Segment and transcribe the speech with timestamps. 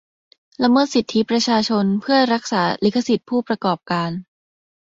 [0.63, 4.11] ละเมิดสิทธิประชาชนเพื่อรักษาลิขสิทธิ์ผู้ประกอบการ